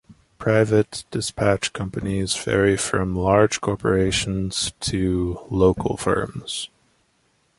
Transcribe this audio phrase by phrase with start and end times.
[0.39, 6.69] Private dispatch companies vary from large corporations to local firms.